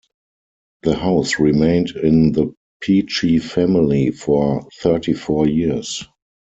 The 0.81 0.95
house 0.95 1.37
remained 1.37 1.91
in 1.91 2.31
the 2.31 2.55
Peachey 2.83 3.39
family 3.39 4.09
for 4.09 4.67
thirty-four 4.81 5.47
years. 5.47 6.03